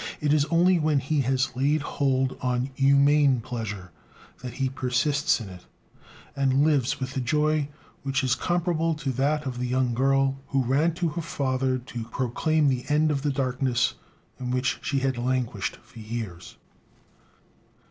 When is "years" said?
15.99-16.57